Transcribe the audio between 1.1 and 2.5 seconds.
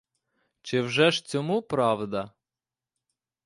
ж цьому правда?